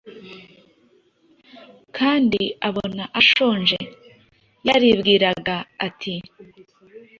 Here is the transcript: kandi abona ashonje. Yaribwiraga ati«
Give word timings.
kandi 1.97 2.41
abona 2.67 3.03
ashonje. 3.19 3.79
Yaribwiraga 4.67 5.55
ati« 5.87 6.13